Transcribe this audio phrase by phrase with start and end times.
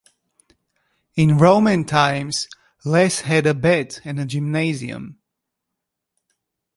[1.13, 2.47] In Roman times,
[2.83, 5.19] Las had a bath and a gymnasium.